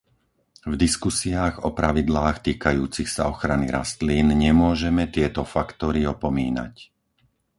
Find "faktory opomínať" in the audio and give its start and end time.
5.55-6.73